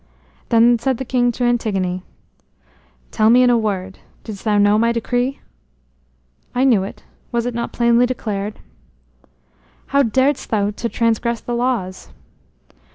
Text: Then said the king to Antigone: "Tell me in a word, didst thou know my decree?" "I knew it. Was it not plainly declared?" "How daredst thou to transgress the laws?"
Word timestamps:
Then 0.49 0.79
said 0.79 0.97
the 0.97 1.05
king 1.05 1.31
to 1.33 1.43
Antigone: 1.43 2.01
"Tell 3.11 3.29
me 3.29 3.43
in 3.43 3.51
a 3.51 3.55
word, 3.59 3.99
didst 4.23 4.43
thou 4.43 4.57
know 4.57 4.79
my 4.79 4.91
decree?" 4.91 5.39
"I 6.55 6.63
knew 6.63 6.81
it. 6.81 7.03
Was 7.31 7.45
it 7.45 7.53
not 7.53 7.71
plainly 7.71 8.07
declared?" 8.07 8.57
"How 9.93 10.01
daredst 10.01 10.49
thou 10.49 10.71
to 10.71 10.89
transgress 10.89 11.39
the 11.41 11.53
laws?" 11.53 12.09